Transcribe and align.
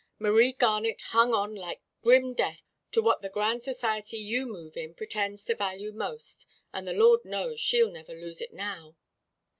Marie 0.17 0.51
Garnett 0.51 0.99
hung 1.09 1.31
on 1.31 1.53
like 1.53 1.83
grim 2.01 2.33
death 2.33 2.63
to 2.91 3.03
what 3.03 3.21
the 3.21 3.29
grand 3.29 3.61
society 3.61 4.17
you 4.17 4.47
move 4.47 4.75
in 4.75 4.95
pretends 4.95 5.45
to 5.45 5.53
value 5.53 5.91
most, 5.91 6.47
and 6.73 6.87
the 6.87 6.93
Lord 6.93 7.23
knows 7.23 7.59
she'll 7.59 7.91
never 7.91 8.13
lose 8.15 8.41
it 8.41 8.51
now. 8.51 8.97